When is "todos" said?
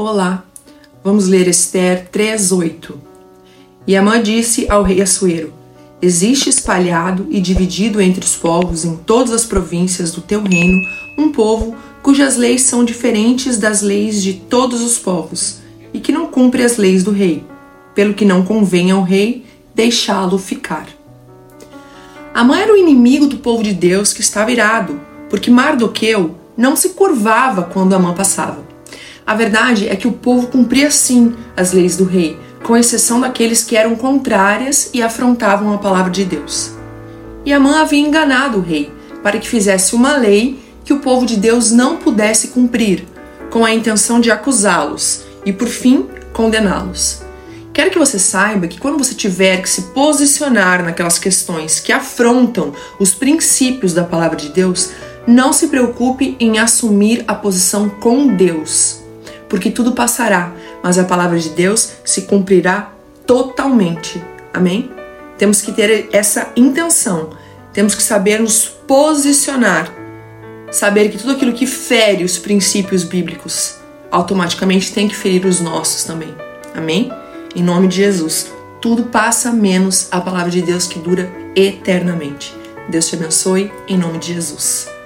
14.34-14.82